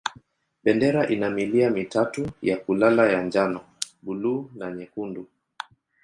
[0.63, 3.61] Bendera ina milia mitatu ya kulala ya njano,
[4.01, 5.27] buluu na nyekundu.